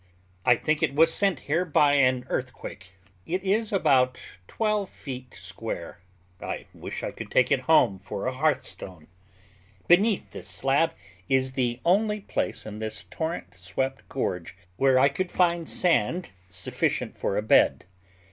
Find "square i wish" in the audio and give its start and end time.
5.35-7.03